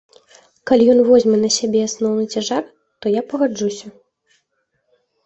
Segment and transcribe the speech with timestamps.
[0.69, 2.63] Калі ён возьме на сябе асноўны цяжар,
[2.99, 3.93] то я пагаджуся.